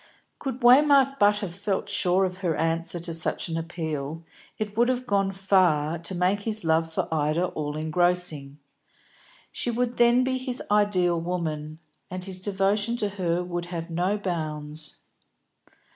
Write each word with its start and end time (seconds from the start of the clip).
Could 0.39 0.61
Waymark 0.61 1.19
but 1.19 1.35
have 1.41 1.53
felt 1.53 1.87
sure 1.87 2.25
of 2.25 2.39
her 2.39 2.55
answer 2.55 2.99
to 3.01 3.13
such 3.13 3.49
an 3.49 3.55
appeal, 3.55 4.23
it 4.57 4.75
would 4.75 4.89
have 4.89 5.05
gone 5.05 5.31
far 5.31 5.99
to 5.99 6.15
make 6.15 6.39
his 6.39 6.63
love 6.63 6.91
for 6.91 7.07
Ida 7.13 7.45
all 7.49 7.77
engrossing. 7.77 8.57
She 9.51 9.69
would 9.69 9.97
then 9.97 10.23
be 10.23 10.39
his 10.39 10.59
ideal 10.71 11.21
woman, 11.21 11.77
and 12.09 12.23
his 12.23 12.39
devotion 12.39 12.97
to 12.97 13.09
her 13.09 13.43
would 13.43 13.65
have 13.65 13.91
no 13.91 14.17
bounds. 14.17 15.01